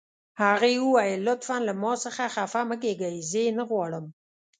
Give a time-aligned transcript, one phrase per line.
[0.41, 4.05] هغې وویل: لطفاً له ما څخه خفه مه کیږئ، زه یې نه غواړم.